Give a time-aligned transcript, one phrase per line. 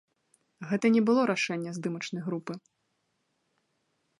[0.69, 2.53] Гэта не было рашэнне здымачнай групы.